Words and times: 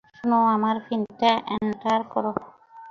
শোনো, 0.17 0.39
আমার 0.55 0.75
পিনটা 0.85 1.31
এন্টার 1.55 1.99
করো। 2.13 2.31